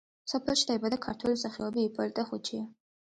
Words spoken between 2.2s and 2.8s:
ხვიჩია.